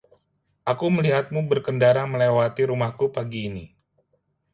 Aku 0.71 0.85
melihatmu 0.95 1.41
berkendara 1.51 2.03
melewati 2.13 2.61
rumahku 2.69 3.05
pagi 3.15 3.41
ini. 3.53 3.65